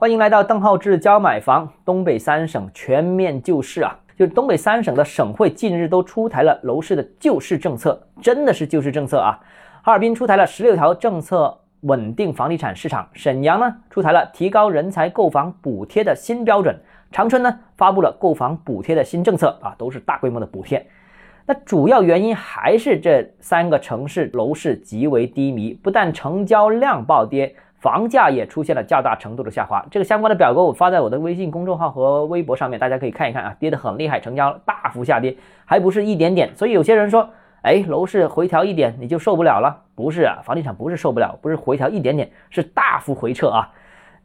[0.00, 3.98] 欢迎来到邓浩志教买房，东北三省全面救市啊！
[4.16, 9.40] 就是东北三省的省会近日都出台了楼市的救市政策，真的是救市政策啊！
[9.82, 16.78] 哈尔滨出台了十六条政策稳定房地产市场，沈阳呢出台了提高人才购房补贴的新标准，
[17.10, 20.86] 长春呢发布了购房补贴的新政策啊，都是大规模的补贴。
[21.44, 27.56] 那主要原因还是这三个城市楼市极为低迷，不但成交量暴跌。
[27.78, 36.54] 房价也出现了较大程度的下滑，这个相关的表格我发在我的微信公众号和微博上面，大家可以看一看啊，跌得很厉害，成交大幅下跌，还不是一点点。
[36.56, 37.30] 所以有些人说，
[37.62, 39.84] 哎，楼市回调一点你就受不了了？
[39.94, 43.70] 不是啊，房地产不是受不了，不是回调一点点，是大幅回撤啊，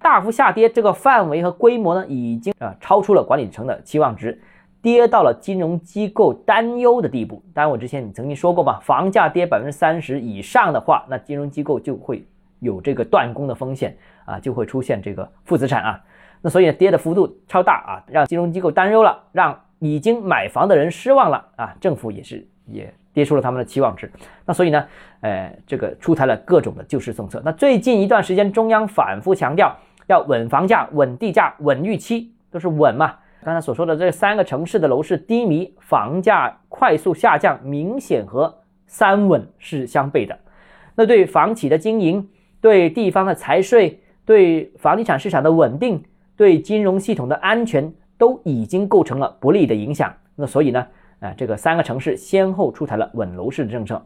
[0.02, 4.42] 大幅下跌，这个范围和规模呢，已经啊超出了管理层的期望值，
[4.82, 7.44] 跌到了金融机构担忧的地步。
[7.54, 12.26] 当然，我之前曾经说过嘛，房价跌百分之三十以上的话，那金融机构就会。
[12.64, 13.96] 有这个断供的风险
[14.26, 16.02] 啊，就会出现这个负资产啊，
[16.42, 24.10] 那所以呢跌的幅度超大啊，让金融机构担忧了，让已经买房的人失望了啊，政府也是也跌出了他们的期望值，
[24.46, 24.88] 那所以呢，
[25.20, 27.42] 呃，这个出台了各种的救市政策。
[27.44, 29.76] 那最近一段时间，中央反复强调
[30.08, 33.16] 要稳房价、稳地价、稳预期，都是稳嘛。
[33.44, 40.40] 刚才所说的这三个城市的楼市低迷，房价快速下降，明显和三稳是相悖的。
[40.96, 42.30] 那对房企的经营。
[42.64, 46.02] 对地方的财税、对房地产市场的稳定、
[46.38, 50.14] 对金融系统的安全，都已经构成了不利的影响。
[50.38, 50.88] 那所以呢，
[51.20, 54.02] 啊，这个三个城市先后出台了稳楼市的政策。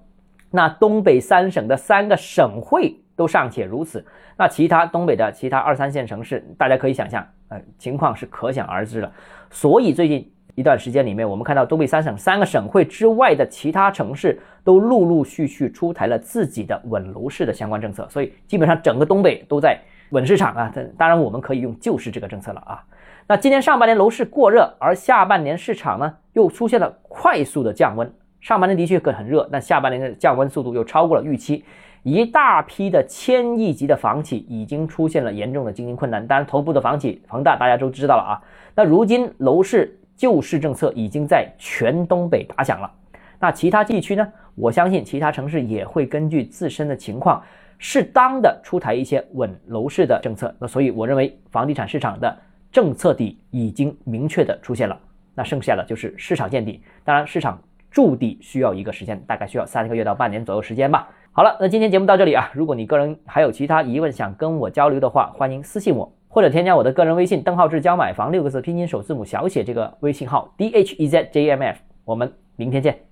[0.50, 4.04] 那东北三省的三个省会都尚且如此，
[4.36, 9.12] 那其他东北的其他二三线城市，大家可以想象，呃，情况是可想而知的。
[9.52, 10.32] 所以最近。
[10.58, 20.74] 一段时间里面，我们看到东北三省三个省会之外的其他城市都陆陆续续出台了自己的稳楼市的相关政策，所以基本上整个东北都在稳市场啊。
[20.98, 22.84] 当然，我们可以用救市这个政策了啊。
[23.30, 28.12] 那今年上半年楼市过热，而下半年市场呢又出现了快速的降温。
[28.42, 31.64] 上半年的确很热，但下半年的降温速度又超过了预期，
[32.02, 36.26] 一大批的千亿级的房企已经出现了严重的经营困难。
[36.26, 38.42] 当然，头部的房企恒大大家都知道了啊。
[38.74, 40.00] 那如今楼市。
[40.18, 42.92] 救市政策已经在全东北打响了，
[43.40, 44.28] 那其他地区呢？
[44.56, 47.40] 我相信其他城市也会根据自身的情况，
[47.78, 50.54] 适当的出台一些稳楼市的政策。
[50.58, 52.36] 那所以我认为房地产市场的
[52.72, 55.00] 政策底已经明确的出现了，
[55.36, 56.82] 那剩下的就是市场见底。
[57.04, 57.62] 当然，市场
[57.92, 61.08] 筑底需要一个时间，大概需要三个月到半年左右时间吧。
[61.32, 66.12] 好了，那今天节目到这里啊，如果你个人还有其他疑问想跟我交流的话，欢迎私信我。
[66.38, 73.07] 或者添加我的个人微信“邓浩志教买房”六个字拼音首字母小写这个微信号 d h e z j m f，我们明天见。